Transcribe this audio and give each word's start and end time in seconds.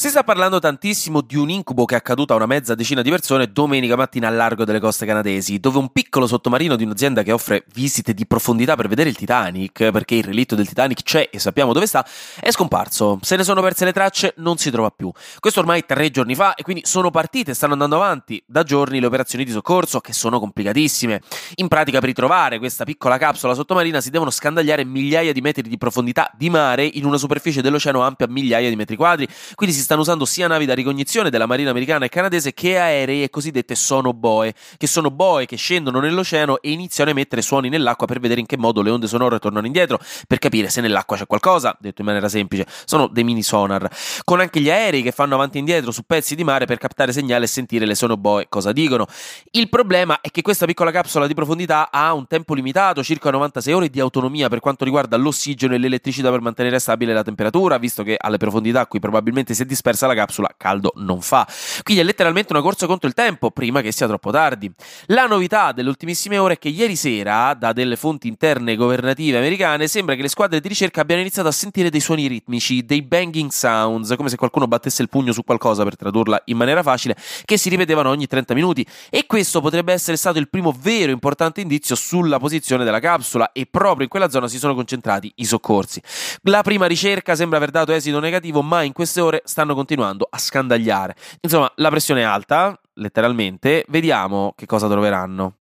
Si 0.00 0.08
sta 0.08 0.24
parlando 0.24 0.60
tantissimo 0.60 1.20
di 1.20 1.36
un 1.36 1.50
incubo 1.50 1.84
che 1.84 1.92
è 1.92 1.98
accaduto 1.98 2.32
a 2.32 2.36
una 2.36 2.46
mezza 2.46 2.74
decina 2.74 3.02
di 3.02 3.10
persone 3.10 3.52
domenica 3.52 3.96
mattina 3.96 4.28
al 4.28 4.34
largo 4.34 4.64
delle 4.64 4.80
coste 4.80 5.04
canadesi, 5.04 5.60
dove 5.60 5.76
un 5.76 5.92
piccolo 5.92 6.26
sottomarino 6.26 6.74
di 6.74 6.84
un'azienda 6.84 7.22
che 7.22 7.32
offre 7.32 7.66
visite 7.74 8.14
di 8.14 8.26
profondità 8.26 8.76
per 8.76 8.88
vedere 8.88 9.10
il 9.10 9.16
Titanic, 9.16 9.90
perché 9.90 10.14
il 10.14 10.24
relitto 10.24 10.54
del 10.54 10.66
Titanic 10.66 11.02
c'è 11.02 11.28
e 11.30 11.38
sappiamo 11.38 11.74
dove 11.74 11.86
sta, 11.86 12.02
è 12.40 12.50
scomparso. 12.50 13.18
Se 13.20 13.36
ne 13.36 13.44
sono 13.44 13.60
perse 13.60 13.84
le 13.84 13.92
tracce, 13.92 14.32
non 14.38 14.56
si 14.56 14.70
trova 14.70 14.88
più. 14.88 15.12
Questo 15.38 15.60
ormai 15.60 15.84
tre 15.84 16.08
giorni 16.08 16.34
fa 16.34 16.54
e 16.54 16.62
quindi 16.62 16.82
sono 16.86 17.10
partite 17.10 17.52
stanno 17.52 17.74
andando 17.74 17.96
avanti 17.96 18.42
da 18.46 18.62
giorni 18.62 19.00
le 19.00 19.06
operazioni 19.06 19.44
di 19.44 19.50
soccorso 19.50 20.00
che 20.00 20.14
sono 20.14 20.40
complicatissime. 20.40 21.20
In 21.56 21.68
pratica 21.68 21.98
per 21.98 22.08
ritrovare 22.08 22.58
questa 22.58 22.84
piccola 22.84 23.18
capsula 23.18 23.52
sottomarina 23.52 24.00
si 24.00 24.08
devono 24.08 24.30
scandagliare 24.30 24.82
migliaia 24.82 25.34
di 25.34 25.42
metri 25.42 25.68
di 25.68 25.76
profondità 25.76 26.30
di 26.34 26.48
mare 26.48 26.86
in 26.86 27.04
una 27.04 27.18
superficie 27.18 27.60
dell'oceano 27.60 28.00
ampia 28.00 28.28
migliaia 28.28 28.70
di 28.70 28.76
metri 28.76 28.96
quadri, 28.96 29.28
quindi 29.54 29.76
si 29.76 29.88
stanno 29.90 30.04
usando 30.04 30.24
sia 30.24 30.46
navi 30.46 30.66
da 30.66 30.74
ricognizione 30.74 31.30
della 31.30 31.46
marina 31.46 31.70
americana 31.70 32.04
e 32.04 32.08
canadese 32.08 32.54
che 32.54 32.78
aerei 32.78 33.24
e 33.24 33.28
cosiddette 33.28 33.74
sonoboe, 33.74 34.54
che 34.76 34.86
sono 34.86 35.10
boe 35.10 35.46
che 35.46 35.56
scendono 35.56 35.98
nell'oceano 35.98 36.60
e 36.60 36.70
iniziano 36.70 37.10
a 37.10 37.12
emettere 37.12 37.42
suoni 37.42 37.68
nell'acqua 37.68 38.06
per 38.06 38.20
vedere 38.20 38.38
in 38.38 38.46
che 38.46 38.56
modo 38.56 38.82
le 38.82 38.90
onde 38.90 39.08
sonore 39.08 39.40
tornano 39.40 39.66
indietro, 39.66 39.98
per 40.28 40.38
capire 40.38 40.68
se 40.68 40.80
nell'acqua 40.80 41.16
c'è 41.16 41.26
qualcosa, 41.26 41.76
detto 41.80 42.02
in 42.02 42.06
maniera 42.06 42.28
semplice, 42.28 42.66
sono 42.84 43.08
dei 43.08 43.24
mini 43.24 43.42
sonar, 43.42 43.90
con 44.22 44.38
anche 44.38 44.60
gli 44.60 44.70
aerei 44.70 45.02
che 45.02 45.10
fanno 45.10 45.34
avanti 45.34 45.56
e 45.56 45.58
indietro 45.58 45.90
su 45.90 46.02
pezzi 46.06 46.36
di 46.36 46.44
mare 46.44 46.66
per 46.66 46.78
captare 46.78 47.12
segnale 47.12 47.46
e 47.46 47.48
sentire 47.48 47.84
le 47.84 47.96
sonoboe 47.96 48.46
cosa 48.48 48.70
dicono. 48.70 49.08
Il 49.50 49.68
problema 49.68 50.20
è 50.20 50.30
che 50.30 50.40
questa 50.40 50.66
piccola 50.66 50.92
capsula 50.92 51.26
di 51.26 51.34
profondità 51.34 51.90
ha 51.90 52.12
un 52.12 52.28
tempo 52.28 52.54
limitato, 52.54 53.02
circa 53.02 53.32
96 53.32 53.72
ore 53.74 53.88
di 53.88 53.98
autonomia 53.98 54.48
per 54.48 54.60
quanto 54.60 54.84
riguarda 54.84 55.16
l'ossigeno 55.16 55.74
e 55.74 55.78
l'elettricità 55.78 56.30
per 56.30 56.42
mantenere 56.42 56.78
stabile 56.78 57.12
la 57.12 57.24
temperatura, 57.24 57.76
visto 57.76 58.04
che 58.04 58.14
alle 58.16 58.36
profondità 58.36 58.82
a 58.82 58.86
cui 58.86 59.00
probabilmente 59.00 59.52
si 59.52 59.62
è 59.62 59.66
dispersa 59.80 60.06
la 60.06 60.14
capsula 60.14 60.50
caldo 60.56 60.92
non 60.96 61.22
fa. 61.22 61.48
Quindi 61.82 62.02
è 62.02 62.04
letteralmente 62.04 62.52
una 62.52 62.60
corsa 62.60 62.86
contro 62.86 63.08
il 63.08 63.14
tempo 63.14 63.50
prima 63.50 63.80
che 63.80 63.92
sia 63.92 64.06
troppo 64.06 64.30
tardi. 64.30 64.70
La 65.06 65.26
novità 65.26 65.72
delle 65.72 65.88
ultimissime 65.88 66.36
ore 66.36 66.54
è 66.54 66.58
che 66.58 66.68
ieri 66.68 66.96
sera, 66.96 67.54
da 67.54 67.72
delle 67.72 67.96
fonti 67.96 68.28
interne 68.28 68.76
governative 68.76 69.38
americane, 69.38 69.88
sembra 69.88 70.14
che 70.14 70.22
le 70.22 70.28
squadre 70.28 70.60
di 70.60 70.68
ricerca 70.68 71.00
abbiano 71.00 71.22
iniziato 71.22 71.48
a 71.48 71.52
sentire 71.52 71.88
dei 71.88 72.00
suoni 72.00 72.26
ritmici, 72.26 72.84
dei 72.84 73.02
banging 73.02 73.50
sounds, 73.50 74.14
come 74.16 74.28
se 74.28 74.36
qualcuno 74.36 74.66
battesse 74.66 75.02
il 75.02 75.08
pugno 75.08 75.32
su 75.32 75.42
qualcosa 75.44 75.82
per 75.82 75.96
tradurla 75.96 76.42
in 76.46 76.56
maniera 76.58 76.82
facile, 76.82 77.16
che 77.44 77.56
si 77.56 77.70
ripetevano 77.70 78.10
ogni 78.10 78.26
30 78.26 78.54
minuti. 78.54 78.86
E 79.08 79.24
questo 79.26 79.60
potrebbe 79.60 79.92
essere 79.92 80.16
stato 80.16 80.38
il 80.38 80.48
primo 80.48 80.74
vero 80.78 81.10
importante 81.10 81.60
indizio 81.62 81.94
sulla 81.94 82.38
posizione 82.38 82.84
della 82.84 83.00
capsula 83.00 83.52
e 83.52 83.66
proprio 83.66 84.02
in 84.02 84.08
quella 84.08 84.28
zona 84.28 84.46
si 84.46 84.58
sono 84.58 84.74
concentrati 84.74 85.32
i 85.36 85.44
soccorsi. 85.46 86.02
La 86.42 86.62
prima 86.62 86.86
ricerca 86.86 87.34
sembra 87.34 87.56
aver 87.56 87.70
dato 87.70 87.92
esito 87.92 88.20
negativo, 88.20 88.62
ma 88.62 88.82
in 88.82 88.92
queste 88.92 89.20
ore 89.20 89.42
stanno 89.44 89.69
continuando 89.74 89.88
continuando 90.00 90.26
a 90.30 90.38
scandagliare. 90.38 91.16
Insomma, 91.40 91.70
la 91.76 91.90
pressione 91.90 92.20
è 92.20 92.24
alta, 92.24 92.78
letteralmente, 92.94 93.84
vediamo 93.88 94.54
che 94.56 94.66
cosa 94.66 94.88
troveranno. 94.88 95.56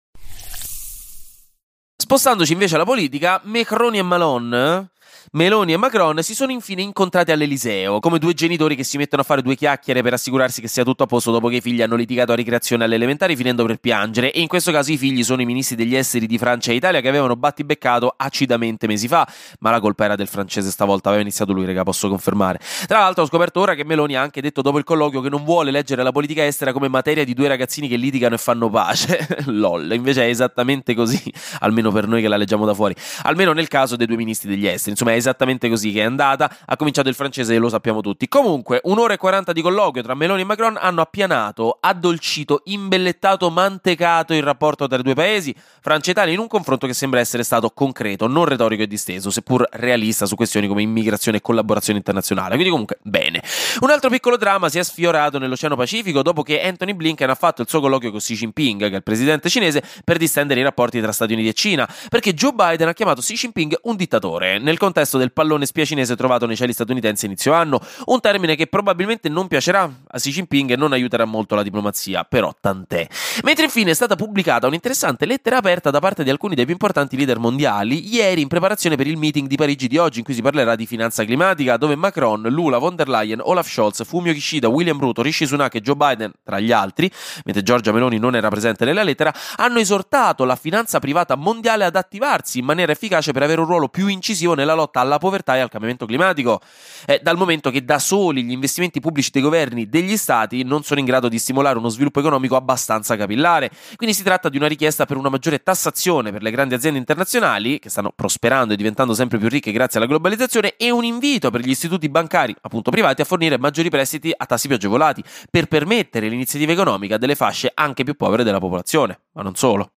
Spostandoci 1.97 2.53
invece 2.53 2.75
alla 2.75 2.85
politica, 2.85 3.41
Macron 3.45 3.95
e 3.95 4.03
Malone 4.03 4.91
Meloni 5.33 5.73
e 5.73 5.77
Macron 5.77 6.23
si 6.23 6.35
sono 6.35 6.53
infine 6.53 6.83
incontrati 6.83 7.33
all'Eliseo, 7.33 7.99
come 7.99 8.19
due 8.19 8.35
genitori 8.35 8.77
che 8.77 8.85
si 8.85 8.99
mettono 8.99 9.23
a 9.23 9.25
fare 9.25 9.43
due 9.43 9.57
chiacchiere 9.57 10.03
per 10.03 10.13
assicurarsi 10.13 10.61
che 10.61 10.69
sia 10.69 10.85
tutto 10.85 11.03
a 11.03 11.07
posto 11.07 11.33
dopo 11.33 11.49
che 11.49 11.57
i 11.57 11.61
figli 11.61 11.83
hanno 11.83 11.97
litigato 11.97 12.33
a 12.33 12.35
ricreazione 12.37 12.85
alle 12.85 12.95
elementari 12.95 13.35
finendo 13.35 13.65
per 13.65 13.79
piangere, 13.79 14.33
e 14.33 14.41
in 14.41 14.47
questo 14.47 14.71
caso 14.71 14.93
i 14.93 14.97
figli 14.97 15.25
sono 15.25 15.43
i 15.43 15.45
ministri 15.45 15.77
degli 15.77 15.97
esteri 15.97 16.27
di 16.27 16.39
Francia 16.39 16.71
e 16.71 16.77
Italia 16.77 17.01
che 17.01 17.09
avevano 17.09 17.35
battibeccato 17.37 18.15
acidamente 18.17 18.87
mesi 18.87 19.09
fa, 19.09 19.27
ma 19.61 19.71
la 19.71 19.81
colpa 19.81 20.05
era 20.05 20.15
del 20.15 20.29
francese 20.29 20.71
stavolta, 20.71 21.09
aveva 21.09 21.23
iniziato 21.23 21.53
lui, 21.53 21.64
raga, 21.64 21.83
posso 21.83 22.09
confermare. 22.09 22.61
Tra 22.87 23.01
l'altro 23.01 23.25
ho 23.25 23.27
scoperto 23.27 23.61
ora 23.61 23.75
che 23.75 23.85
Meloni 23.85 24.17
ha 24.17 24.23
anche 24.23 24.41
detto 24.41 24.63
dopo 24.63 24.79
il 24.79 24.85
colloquio 24.85 25.20
che 25.20 25.29
non 25.29 25.43
vuole 25.45 25.70
leggere 25.70 26.03
la 26.03 26.13
politica 26.13 26.45
estera 26.47 26.73
come 26.73 26.89
materia 26.89 27.25
di 27.25 27.35
due 27.35 27.48
ragazzini 27.48 27.89
che 27.89 27.97
litigano 27.97 28.37
e 28.37 28.39
fanno 28.39 28.70
pace. 28.70 29.27
Lol, 29.47 29.91
invece 29.93 30.25
è 30.25 30.29
esattamente 30.29 30.95
così, 30.95 31.20
almeno 31.61 31.91
per 31.91 32.07
noi 32.07 32.23
che 32.23 32.29
la 32.29 32.37
leggiamo 32.37 32.64
da 32.67 32.75
fuori. 32.75 32.95
Almeno 33.23 33.53
nel 33.53 33.69
caso 33.69 33.97
dei 33.97 34.07
due 34.07 34.17
ministri 34.17 34.48
degli 34.48 34.67
esteri, 34.67 34.94
insomma 34.95 35.13
è 35.13 35.17
esattamente 35.17 35.69
così 35.69 35.93
che 35.93 36.01
è 36.01 36.05
andata. 36.05 36.51
Ha 36.65 36.77
cominciato 36.77 37.09
il 37.09 37.15
francese 37.15 37.55
e 37.55 37.59
lo 37.59 37.69
sappiamo 37.69 38.01
tutti. 38.01 38.29
Comunque, 38.29 38.81
un'ora 38.85 39.15
e 39.15 39.17
40 39.17 39.53
di 39.53 39.61
colloquio 39.61 40.03
tra 40.03 40.15
Meloni 40.15 40.43
e 40.43 40.45
Macron 40.45 40.77
hanno 40.81 41.01
appianato, 41.01 41.79
addolcito, 41.81 42.63
imbellettato, 42.65 43.51
mantecato 43.51 44.33
il 44.35 44.43
rapporto 44.43 44.87
tra 44.87 44.99
i 44.99 45.03
due 45.03 45.15
paesi, 45.15 45.55
Francia 45.81 46.09
e 46.09 46.13
Italia, 46.13 46.33
in 46.33 46.39
un 46.39 46.47
confronto 46.47 46.87
che 46.87 46.95
sembra 46.95 47.21
essere 47.21 47.43
stato 47.43 47.71
concreto, 47.71 48.27
non 48.27 48.45
retorico 48.45 48.83
e 48.83 48.87
disteso, 48.87 49.31
seppur 49.31 49.67
realista 49.73 50.27
su 50.27 50.37
questioni 50.37 50.67
come 50.67 50.83
immigrazione 50.83 51.39
e 51.39 51.41
collaborazione 51.41 51.99
internazionale. 51.99 52.55
Quindi, 52.55 52.71
comunque, 52.71 52.99
bene. 53.03 53.43
Un 53.81 53.91
altro 53.91 54.09
piccolo 54.09 54.37
dramma 54.37 54.69
si 54.69 54.79
è 54.79 54.85
sfiorato 54.85 55.39
nell'Oceano 55.39 55.77
Pacifico 55.77 56.23
dopo 56.23 56.43
che 56.43 56.63
Anthony 56.63 56.95
Blinken 56.95 57.29
ha 57.29 57.35
fatto 57.35 57.63
il 57.63 57.69
suo 57.69 57.81
colloquio 57.81 58.11
con 58.11 58.21
Xi 58.21 58.35
Jinping, 58.35 58.81
che 58.81 58.93
è 58.93 58.97
il 58.97 59.03
presidente 59.03 59.49
cinese, 59.49 59.83
per 60.05 60.17
distendere 60.17 60.61
i 60.61 60.63
rapporti 60.63 61.01
tra 61.01 61.13
Stati 61.13 61.33
Uniti 61.33 61.49
e 61.49 61.53
Cina, 61.53 61.89
perché 62.09 62.35
Joe 62.35 62.53
Biden 62.53 62.89
ha 62.89 62.93
chiamato 62.93 63.21
Xi 63.21 63.35
Jinping 63.35 63.79
un 63.83 63.97
dittatore, 63.97 64.59
nel 64.59 64.79
contesto 64.84 65.17
del 65.17 65.33
pallone 65.33 65.64
spia 65.64 65.86
cinese 65.86 66.14
trovato 66.14 66.45
nei 66.45 66.56
cieli 66.56 66.74
statunitensi 66.74 67.24
inizio 67.24 67.55
anno, 67.55 67.80
un 68.06 68.20
termine 68.20 68.55
che 68.55 68.67
probabilmente 68.67 69.30
non 69.30 69.48
piacerà 69.48 69.83
a 69.83 70.18
Xi 70.18 70.30
Jinping 70.30 70.72
e 70.72 70.77
non 70.77 70.92
aiuterà 70.92 71.24
molto 71.24 71.55
la 71.55 71.62
diplomazia, 71.62 72.24
però 72.24 72.55
tant'è. 72.61 73.06
Mentre 73.45 73.64
infine 73.64 73.92
è 73.92 73.95
stata 73.95 74.14
pubblicata 74.14 74.67
un'interessante 74.67 75.24
lettera 75.24 75.56
aperta 75.56 75.90
da 75.90 76.00
parte 76.00 76.22
di 76.22 76.28
alcuni 76.28 76.55
dei 76.55 76.67
più 76.67 76.74
importanti 76.74 77.17
leader 77.17 77.39
mondiali, 77.39 78.14
ieri 78.14 78.42
in 78.42 78.48
preparazione 78.48 78.95
per 78.96 79.06
il 79.06 79.17
meeting 79.17 79.48
di 79.48 79.56
Parigi 79.56 79.89
di 79.89 79.96
oggi 79.96 80.18
in 80.18 80.24
cui 80.24 80.34
si 80.34 80.42
parlerà 80.42 80.77
di 80.77 80.84
finanza 80.84 81.24
climatica, 81.24 81.78
dove 81.78 81.96
Macron, 81.96 82.42
Lula, 82.42 82.77
von 82.77 82.95
der 82.95 83.08
Leyen, 83.08 83.40
Olaf 83.42 83.66
Scholz, 83.66 84.05
Fumio 84.05 84.34
Kishida, 84.34 84.68
William 84.68 84.98
Bruto, 84.98 85.22
Rishi 85.22 85.46
Sunak 85.46 85.77
e 85.77 85.80
Joe 85.80 85.96
Biden, 85.96 86.30
tra 86.45 86.61
gli 86.61 86.72
altri, 86.72 87.11
mentre 87.45 87.62
Giorgia 87.62 87.90
Meloni 87.90 88.18
non 88.18 88.36
era 88.36 88.51
presente 88.51 88.84
nella 88.84 89.02
lettera, 89.02 89.33
hanno 89.56 89.78
esortato 89.78 90.45
la 90.45 90.56
finanza 90.56 90.98
privata 90.98 91.36
mondiale 91.36 91.86
ad 91.86 91.96
attivarsi 91.96 92.58
in 92.58 92.66
maniera 92.66 92.92
efficace 92.92 93.33
per 93.33 93.42
avere 93.42 93.62
un 93.62 93.66
ruolo 93.66 93.89
più 93.89 94.08
incisivo 94.08 94.55
nella 94.55 94.73
lotta 94.74 95.01
alla 95.01 95.18
povertà 95.18 95.57
e 95.57 95.61
al 95.61 95.68
cambiamento 95.68 96.07
climatico, 96.07 96.61
eh, 97.07 97.20
dal 97.23 97.36
momento 97.36 97.70
che 97.70 97.85
da 97.85 97.98
soli 97.98 98.45
gli 98.45 98.52
investimenti 98.52 99.01
pubblici 99.01 99.30
dei 99.30 99.42
governi 99.42 99.89
degli 99.89 100.17
stati 100.17 100.62
non 100.62 100.83
sono 100.83 101.01
in 101.01 101.07
grado 101.07 101.29
di 101.29 101.39
stimolare 101.39 101.79
uno 101.79 101.89
sviluppo 101.89 102.20
economico 102.20 102.57
abbastanza 102.57 103.17
capillare. 103.17 103.70
Quindi 103.96 104.14
si 104.14 104.23
tratta 104.23 104.48
di 104.48 104.57
una 104.57 104.67
richiesta 104.67 105.07
per 105.07 105.17
una 105.17 105.29
maggiore 105.29 105.63
tassazione 105.63 106.33
per 106.33 106.42
le 106.42 106.51
grandi 106.51 106.74
aziende 106.74 106.98
internazionali, 106.98 107.79
che 107.79 107.89
stanno 107.89 108.13
prosperando 108.14 108.74
e 108.74 108.77
diventando 108.77 109.14
sempre 109.14 109.39
più 109.39 109.48
ricche 109.48 109.73
grazie 109.73 109.98
alla 109.98 110.08
globalizzazione, 110.08 110.77
e 110.77 110.90
un 110.90 111.05
invito 111.05 111.51
per 111.51 111.61
gli 111.61 111.70
istituti 111.70 112.08
bancari, 112.08 112.55
appunto 112.61 112.90
privati, 112.90 113.23
a 113.23 113.24
fornire 113.24 113.58
maggiori 113.58 113.90
prestiti 113.90 114.33
a 114.36 114.46
tassi 114.46 114.67
più 114.67 114.77
agevolati, 114.77 115.23
per 115.51 115.67
permettere 115.67 116.29
l'iniziativa 116.29 116.73
economica 116.73 117.17
delle 117.17 117.34
fasce 117.34 117.70
anche 117.74 118.05
più 118.05 118.14
povere 118.14 118.45
della 118.45 118.58
popolazione, 118.58 119.20
ma 119.33 119.42
non 119.42 119.55
solo. 119.55 119.90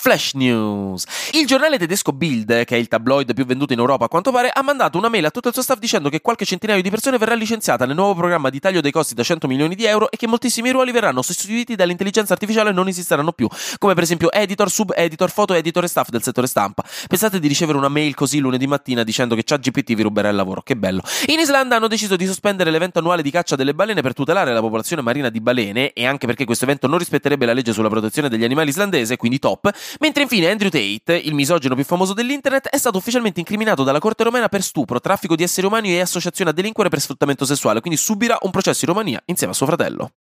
Flash 0.00 0.32
News. 0.32 1.04
Il 1.32 1.46
giornale 1.46 1.76
tedesco 1.76 2.12
Bild, 2.12 2.64
che 2.64 2.74
è 2.74 2.78
il 2.78 2.88
tabloid 2.88 3.34
più 3.34 3.44
venduto 3.44 3.74
in 3.74 3.80
Europa 3.80 4.06
a 4.06 4.08
quanto 4.08 4.32
pare, 4.32 4.48
ha 4.50 4.62
mandato 4.62 4.96
una 4.96 5.10
mail 5.10 5.26
a 5.26 5.30
tutto 5.30 5.48
il 5.48 5.52
suo 5.52 5.62
staff 5.62 5.78
dicendo 5.78 6.08
che 6.08 6.22
qualche 6.22 6.46
centinaio 6.46 6.80
di 6.80 6.88
persone 6.88 7.18
verrà 7.18 7.34
licenziata 7.34 7.84
nel 7.84 7.94
nuovo 7.94 8.14
programma 8.14 8.48
di 8.48 8.58
taglio 8.60 8.80
dei 8.80 8.92
costi 8.92 9.12
da 9.12 9.22
100 9.22 9.46
milioni 9.46 9.74
di 9.74 9.84
euro 9.84 10.10
e 10.10 10.16
che 10.16 10.26
moltissimi 10.26 10.70
ruoli 10.70 10.90
verranno 10.90 11.20
sostituiti 11.20 11.76
dall'intelligenza 11.76 12.32
artificiale 12.32 12.70
e 12.70 12.72
non 12.72 12.88
esisteranno 12.88 13.32
più, 13.32 13.46
come 13.76 13.92
per 13.92 14.02
esempio 14.02 14.32
editor, 14.32 14.70
sub-editor, 14.70 15.30
foto 15.30 15.52
editor 15.52 15.84
e 15.84 15.88
staff 15.88 16.08
del 16.08 16.22
settore 16.22 16.46
stampa. 16.46 16.82
Pensate 17.06 17.38
di 17.38 17.46
ricevere 17.46 17.76
una 17.76 17.88
mail 17.88 18.14
così 18.14 18.38
lunedì 18.38 18.66
mattina 18.66 19.04
dicendo 19.04 19.34
che 19.34 19.42
ChatGPT 19.44 19.92
vi 19.92 20.02
ruberà 20.02 20.30
il 20.30 20.36
lavoro, 20.36 20.62
che 20.62 20.76
bello. 20.76 21.02
In 21.26 21.40
Islanda 21.40 21.76
hanno 21.76 21.88
deciso 21.88 22.16
di 22.16 22.24
sospendere 22.24 22.70
l'evento 22.70 23.00
annuale 23.00 23.20
di 23.20 23.30
caccia 23.30 23.54
delle 23.54 23.74
balene 23.74 24.00
per 24.00 24.14
tutelare 24.14 24.54
la 24.54 24.60
popolazione 24.60 25.02
marina 25.02 25.28
di 25.28 25.42
balene 25.42 25.92
e 25.92 26.06
anche 26.06 26.26
perché 26.26 26.46
questo 26.46 26.64
evento 26.64 26.86
non 26.86 26.96
rispetterebbe 26.96 27.44
la 27.44 27.52
legge 27.52 27.74
sulla 27.74 27.90
protezione 27.90 28.30
degli 28.30 28.44
animali 28.44 28.70
islandese, 28.70 29.18
quindi 29.18 29.38
top, 29.38 29.70
mentre 29.98 30.22
infine 30.22 30.50
Andrew 30.50 30.70
Tate, 30.70 31.14
il 31.16 31.34
misogino 31.34 31.74
più 31.74 31.84
famoso 31.84 32.12
dell'internet, 32.12 32.68
è 32.68 32.78
stato 32.78 32.98
ufficialmente 32.98 33.40
incriminato 33.40 33.82
dalla 33.82 33.98
Corte 33.98 34.24
romena 34.24 34.48
per 34.48 34.62
stupro, 34.62 35.00
traffico 35.00 35.36
di 35.36 35.42
esseri 35.42 35.66
umani 35.66 35.92
e 35.92 36.00
associazione 36.00 36.50
a 36.50 36.52
delinquere 36.52 36.88
per 36.88 37.00
sfruttamento 37.00 37.44
sessuale, 37.44 37.80
quindi 37.80 37.98
subirà 37.98 38.38
un 38.42 38.50
processo 38.50 38.84
in 38.84 38.92
Romania 38.92 39.22
insieme 39.26 39.52
a 39.52 39.56
suo 39.56 39.66
fratello. 39.66 40.12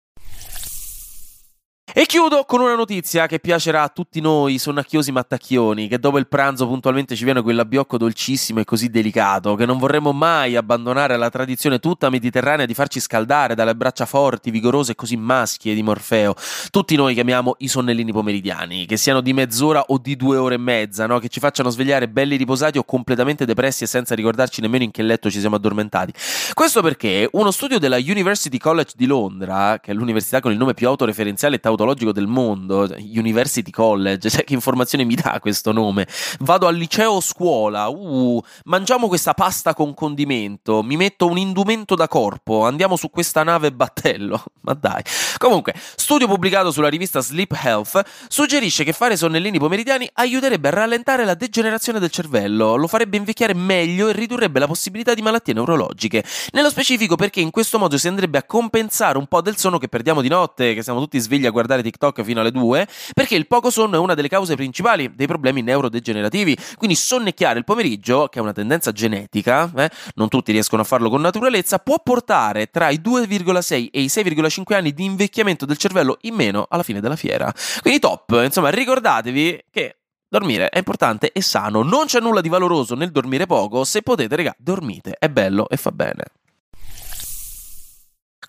E 1.91 2.05
chiudo 2.05 2.43
con 2.45 2.61
una 2.61 2.75
notizia 2.75 3.25
che 3.25 3.39
piacerà 3.39 3.81
a 3.81 3.89
tutti 3.89 4.21
noi 4.21 4.59
sonnacchiosi 4.59 5.11
mattacchioni, 5.11 5.87
che 5.87 5.97
dopo 5.97 6.19
il 6.19 6.27
pranzo 6.27 6.67
puntualmente 6.67 7.15
ci 7.15 7.23
viene 7.23 7.41
quell'abbiocco 7.41 7.97
dolcissimo 7.97 8.59
e 8.59 8.63
così 8.63 8.89
delicato, 8.89 9.55
che 9.55 9.65
non 9.65 9.79
vorremmo 9.79 10.11
mai 10.11 10.55
abbandonare 10.55 11.15
alla 11.15 11.31
tradizione 11.31 11.79
tutta 11.79 12.11
mediterranea 12.11 12.67
di 12.67 12.75
farci 12.75 12.99
scaldare 12.99 13.55
dalle 13.55 13.75
braccia 13.75 14.05
forti, 14.05 14.51
vigorose 14.51 14.91
e 14.91 14.95
così 14.95 15.17
maschie 15.17 15.73
di 15.73 15.81
Morfeo. 15.81 16.35
Tutti 16.69 16.95
noi 16.95 17.15
chiamiamo 17.15 17.55
i 17.57 17.67
sonnellini 17.67 18.11
pomeridiani, 18.11 18.85
che 18.85 18.95
siano 18.95 19.21
di 19.21 19.33
mezz'ora 19.33 19.85
o 19.87 19.97
di 19.97 20.15
due 20.15 20.37
ore 20.37 20.55
e 20.55 20.59
mezza, 20.59 21.07
no? 21.07 21.17
che 21.17 21.27
ci 21.27 21.39
facciano 21.39 21.71
svegliare 21.71 22.07
belli 22.07 22.35
riposati 22.35 22.77
o 22.77 22.83
completamente 22.83 23.45
depressi 23.45 23.85
e 23.85 23.87
senza 23.87 24.13
ricordarci 24.13 24.61
nemmeno 24.61 24.83
in 24.83 24.91
che 24.91 25.01
letto 25.01 25.31
ci 25.31 25.39
siamo 25.39 25.55
addormentati. 25.55 26.13
Questo 26.53 26.83
perché 26.83 27.27
uno 27.31 27.49
studio 27.49 27.79
della 27.79 27.97
University 27.97 28.59
College 28.59 28.93
di 28.95 29.07
Londra, 29.07 29.79
che 29.79 29.89
è 29.89 29.93
l'università 29.95 30.39
con 30.39 30.51
il 30.51 30.57
nome 30.59 30.75
più 30.75 30.87
autoreferenziale 30.87 31.55
e 31.55 31.59
tautologico 31.59 31.77
del 32.11 32.27
mondo, 32.27 32.87
University 32.99 33.71
College, 33.71 34.29
cioè 34.29 34.43
che 34.43 34.53
informazione 34.53 35.03
mi 35.05 35.15
dà 35.15 35.39
questo 35.39 35.71
nome? 35.71 36.07
Vado 36.39 36.67
al 36.67 36.75
liceo 36.75 37.13
o 37.13 37.21
scuola, 37.21 37.87
uh, 37.87 38.41
mangiamo 38.65 39.07
questa 39.07 39.33
pasta 39.33 39.73
con 39.73 39.93
condimento, 39.93 40.83
mi 40.83 40.97
metto 40.97 41.27
un 41.27 41.37
indumento 41.37 41.95
da 41.95 42.07
corpo, 42.07 42.65
andiamo 42.65 42.95
su 42.95 43.09
questa 43.09 43.43
nave 43.43 43.71
battello, 43.71 44.43
ma 44.61 44.73
dai. 44.73 45.01
Comunque, 45.37 45.73
studio 45.95 46.27
pubblicato 46.27 46.71
sulla 46.71 46.89
rivista 46.89 47.21
Sleep 47.21 47.57
Health 47.63 48.01
suggerisce 48.27 48.83
che 48.83 48.93
fare 48.93 49.15
sonnellini 49.15 49.57
pomeridiani 49.57 50.09
aiuterebbe 50.13 50.67
a 50.67 50.71
rallentare 50.71 51.25
la 51.25 51.33
degenerazione 51.33 51.99
del 51.99 52.09
cervello, 52.09 52.75
lo 52.75 52.87
farebbe 52.87 53.17
invecchiare 53.17 53.53
meglio 53.53 54.09
e 54.09 54.13
ridurrebbe 54.13 54.59
la 54.59 54.67
possibilità 54.67 55.13
di 55.13 55.21
malattie 55.21 55.53
neurologiche. 55.53 56.23
Nello 56.51 56.69
specifico 56.69 57.15
perché 57.15 57.39
in 57.39 57.51
questo 57.51 57.79
modo 57.79 57.97
si 57.97 58.07
andrebbe 58.07 58.37
a 58.37 58.43
compensare 58.43 59.17
un 59.17 59.27
po' 59.27 59.41
del 59.41 59.57
sonno 59.57 59.77
che 59.77 59.87
perdiamo 59.87 60.21
di 60.21 60.27
notte, 60.27 60.73
che 60.73 60.83
siamo 60.83 60.99
tutti 60.99 61.19
svegli 61.19 61.45
a 61.45 61.49
guardare 61.49 61.68
TikTok 61.77 61.97
TikTok 61.99 62.23
fino 62.23 62.39
alle 62.39 62.51
2, 62.51 62.87
perché 63.13 63.35
il 63.35 63.47
poco 63.47 63.69
sonno 63.69 63.95
è 63.95 63.99
una 63.99 64.13
delle 64.13 64.27
cause 64.29 64.55
principali 64.55 65.13
dei 65.13 65.27
problemi 65.27 65.61
neurodegenerativi. 65.61 66.57
Quindi 66.77 66.95
sonnecchiare 66.95 67.59
il 67.59 67.65
pomeriggio, 67.65 68.27
che 68.27 68.39
è 68.39 68.41
una 68.41 68.53
tendenza 68.53 68.91
genetica, 68.91 69.71
eh, 69.75 69.89
non 70.15 70.29
tutti 70.29 70.51
riescono 70.51 70.81
a 70.81 70.85
farlo 70.85 71.09
con 71.09 71.21
naturalezza, 71.21 71.79
può 71.79 71.99
portare 72.01 72.67
tra 72.67 72.89
i 72.89 72.99
2,6 73.03 73.89
e 73.91 74.01
i 74.01 74.07
6,5 74.07 74.73
anni 74.73 74.93
di 74.93 75.03
invecchiamento 75.03 75.65
del 75.65 75.77
cervello 75.77 76.17
in 76.21 76.35
meno 76.35 76.65
alla 76.69 76.83
fine 76.83 77.01
della 77.01 77.15
fiera. 77.15 77.53
Quindi 77.81 77.99
top, 77.99 78.41
insomma, 78.43 78.69
ricordatevi 78.69 79.65
che 79.71 79.95
Dormire 80.31 80.69
è 80.69 80.77
importante 80.77 81.31
e 81.31 81.41
sano, 81.41 81.81
non 81.81 82.05
c'è 82.05 82.19
nulla 82.19 82.39
di 82.39 82.49
valoroso 82.49 82.93
nel 82.93 83.09
dormire 83.09 83.47
poco, 83.47 83.83
se 83.83 84.03
potete, 84.03 84.35
regà, 84.35 84.53
dormite, 84.59 85.15
è 85.17 85.27
bello 85.27 85.67
e 85.67 85.75
fa 85.75 85.91
bene. 85.91 86.23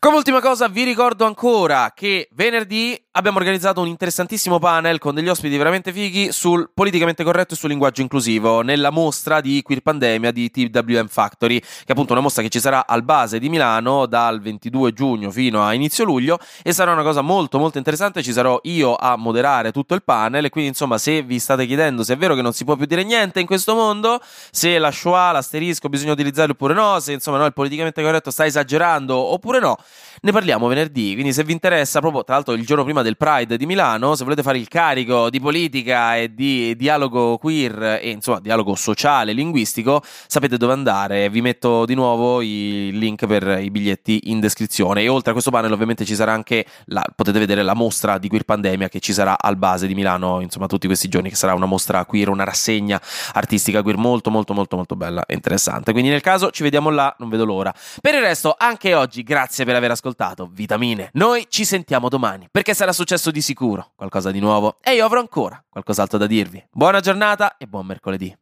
Come 0.03 0.17
ultima 0.17 0.41
cosa 0.41 0.67
vi 0.69 0.85
ricordo 0.85 1.27
ancora 1.27 1.93
che 1.95 2.31
venerdì 2.33 2.99
abbiamo 3.13 3.39
organizzato 3.39 3.81
un 3.81 3.89
interessantissimo 3.89 4.61
panel 4.61 5.01
con 5.01 5.17
degli 5.17 5.29
ospiti 5.29 5.57
veramente 5.57 5.93
fighi 5.93 6.31
sul 6.31 6.71
politicamente 6.73 7.25
corretto 7.25 7.55
e 7.55 7.57
sul 7.57 7.71
linguaggio 7.71 8.03
inclusivo 8.03 8.61
nella 8.61 8.91
mostra 8.91 9.41
di 9.41 9.63
Queer 9.63 9.81
Pandemia 9.81 10.31
di 10.31 10.49
TWM 10.49 11.09
Factory, 11.09 11.59
che 11.59 11.87
è 11.87 11.93
appunto 11.93 12.13
una 12.13 12.23
mostra 12.23 12.43
che 12.43 12.49
ci 12.49 12.61
sarà 12.61 12.87
al 12.87 13.03
base 13.03 13.41
di 13.41 13.49
Milano 13.49 14.07
dal 14.07 14.41
22 14.41 14.93
giugno 14.93 15.31
fino 15.33 15.65
a 15.65 15.75
inizio 15.75 16.05
luglio 16.05 16.39
e 16.63 16.73
sarà 16.73 16.93
una 16.93 17.03
cosa 17.03 17.21
molto 17.21 17.59
molto 17.59 17.79
interessante, 17.79 18.23
ci 18.23 18.33
sarò 18.33 18.61
io 18.63 18.95
a 18.95 19.17
moderare 19.17 19.73
tutto 19.73 19.95
il 19.95 20.05
panel 20.05 20.45
e 20.45 20.49
quindi 20.51 20.71
insomma 20.71 20.97
se 20.97 21.23
vi 21.23 21.41
state 21.41 21.67
chiedendo 21.67 22.05
se 22.05 22.15
è 22.15 22.17
vero 22.17 22.37
che 22.37 22.43
non 22.43 22.53
si 22.53 22.65
può 22.65 22.77
più 22.77 22.87
dire 22.87 23.03
niente 23.03 23.41
in 23.41 23.47
questo 23.47 23.75
mondo, 23.75 24.21
se 24.53 24.79
la 24.79 24.93
Shoah, 24.93 25.33
l'asterisco 25.33 25.89
bisogna 25.89 26.13
utilizzarlo 26.13 26.53
oppure 26.53 26.75
no, 26.75 27.01
se 27.01 27.13
insomma 27.13 27.39
no, 27.39 27.47
il 27.47 27.55
politicamente 27.55 28.03
corretto 28.03 28.31
sta 28.31 28.47
esagerando 28.47 29.17
oppure 29.17 29.59
no, 29.59 29.77
ne 30.23 30.31
parliamo 30.31 30.69
venerdì, 30.69 31.15
quindi 31.15 31.33
se 31.33 31.43
vi 31.43 31.53
interessa, 31.53 31.99
proprio 31.99 32.23
tra 32.23 32.35
l'altro 32.35 32.55
il 32.55 32.65
giorno 32.65 32.85
prima 32.85 32.99
del 33.03 33.17
Pride 33.17 33.57
di 33.57 33.67
Milano, 33.67 34.15
se 34.15 34.25
volete 34.25 34.43
fare 34.43 34.59
il 34.59 34.69
carico 34.69 35.31
di 35.31 35.41
politica 35.41 36.17
e 36.17 36.35
di 36.35 36.75
dialogo 36.77 37.39
queer 37.39 37.99
e 38.03 38.11
insomma 38.11 38.41
dialogo 38.41 38.75
sociale, 38.75 39.33
linguistico, 39.33 40.03
sapete 40.27 40.57
dove 40.57 40.73
andare. 40.73 41.29
Vi 41.31 41.41
metto 41.41 41.85
di 41.85 41.95
nuovo 41.95 42.41
i 42.41 42.91
link 42.93 43.27
per 43.27 43.61
i 43.61 43.71
biglietti 43.71 44.31
in 44.31 44.41
descrizione. 44.41 45.03
E 45.03 45.09
oltre 45.09 45.31
a 45.31 45.33
questo 45.33 45.51
panel, 45.51 45.73
ovviamente 45.73 46.05
ci 46.05 46.15
sarà 46.15 46.33
anche 46.33 46.65
la, 46.87 47.05
potete 47.15 47.39
vedere 47.39 47.63
la 47.63 47.75
mostra 47.75 48.19
di 48.19 48.29
Queer 48.29 48.45
Pandemia 48.45 48.89
che 48.89 49.01
ci 49.01 49.13
sarà 49.13 49.37
al 49.39 49.57
base 49.57 49.87
di 49.87 49.95
Milano, 49.95 50.41
insomma, 50.41 50.67
tutti 50.67 50.87
questi 50.87 51.09
giorni, 51.09 51.29
che 51.29 51.37
sarà 51.37 51.55
una 51.55 51.67
mostra 51.67 52.05
queer, 52.05 52.29
una 52.29 52.45
rassegna 52.45 53.01
artistica 53.33 53.83
queer 53.83 53.97
molto, 53.97 54.31
molto, 54.31 54.53
molto, 54.55 54.77
molto 54.77 54.97
bella 54.97 55.25
e 55.27 55.35
interessante. 55.35 55.93
Quindi 55.93 56.11
nel 56.11 56.21
caso 56.21 56.51
ci 56.51 56.63
vediamo 56.63 56.91
là, 56.91 57.15
non 57.19 57.29
vedo 57.29 57.45
l'ora. 57.45 57.73
Per 58.01 58.15
il 58.15 58.21
resto, 58.21 58.55
anche 58.57 58.95
oggi, 58.95 59.23
grazie 59.23 59.65
per 59.65 59.75
aver 59.75 59.91
ascoltato 59.91 60.49
Vitamine. 60.53 61.11
Noi 61.15 61.47
ci 61.49 61.65
sentiamo 61.65 62.09
domani, 62.09 62.49
perché 62.51 62.75
sarà 62.91 62.93
successo 62.93 63.31
di 63.31 63.41
sicuro 63.41 63.93
qualcosa 63.95 64.31
di 64.31 64.41
nuovo 64.41 64.79
e 64.83 64.95
io 64.95 65.05
avrò 65.05 65.21
ancora 65.21 65.63
qualcos'altro 65.69 66.19
da 66.19 66.27
dirvi. 66.27 66.63
Buona 66.71 67.01
giornata 67.01 67.57
e 67.57 67.67
buon 67.67 67.87
mercoledì. 67.87 68.37